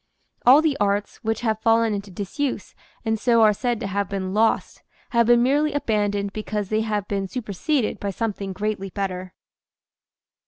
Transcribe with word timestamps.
All 0.47 0.63
the 0.63 0.75
arts 0.79 1.17
which 1.17 1.41
have 1.41 1.61
fallen 1.61 1.93
into 1.93 2.09
disuse 2.09 2.73
and 3.05 3.19
so 3.19 3.43
are 3.43 3.53
said 3.53 3.79
to 3.81 3.85
have 3.85 4.09
been 4.09 4.33
lost, 4.33 4.81
have 5.11 5.27
been 5.27 5.43
merely 5.43 5.73
abandoned 5.73 6.33
because 6.33 6.69
they 6.69 6.81
have 6.81 7.07
been 7.07 7.27
superseded 7.27 7.99
by 7.99 8.09
something 8.09 8.51
greatly 8.51 8.89
better. 8.89 9.35